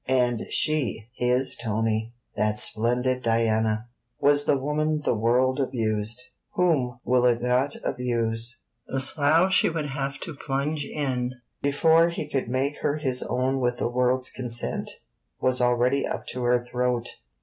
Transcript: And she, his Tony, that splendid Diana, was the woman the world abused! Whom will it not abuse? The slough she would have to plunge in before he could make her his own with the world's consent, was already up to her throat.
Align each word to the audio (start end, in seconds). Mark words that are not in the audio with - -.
And 0.07 0.47
she, 0.49 1.09
his 1.13 1.55
Tony, 1.55 2.15
that 2.35 2.57
splendid 2.57 3.21
Diana, 3.21 3.87
was 4.19 4.45
the 4.45 4.57
woman 4.57 5.01
the 5.01 5.13
world 5.13 5.59
abused! 5.59 6.23
Whom 6.53 6.99
will 7.05 7.23
it 7.25 7.39
not 7.39 7.75
abuse? 7.83 8.61
The 8.87 8.99
slough 8.99 9.53
she 9.53 9.69
would 9.69 9.91
have 9.91 10.19
to 10.21 10.33
plunge 10.33 10.85
in 10.85 11.33
before 11.61 12.09
he 12.09 12.27
could 12.27 12.49
make 12.49 12.79
her 12.79 12.95
his 12.95 13.21
own 13.21 13.59
with 13.59 13.77
the 13.77 13.87
world's 13.89 14.31
consent, 14.31 14.89
was 15.39 15.61
already 15.61 16.07
up 16.07 16.25
to 16.29 16.45
her 16.45 16.57
throat. 16.57 17.07